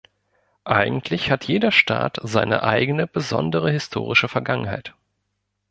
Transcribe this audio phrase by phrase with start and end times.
[0.65, 4.95] Eigentlich hat jeder Staat seine eigene besondere historische Vergangenheit.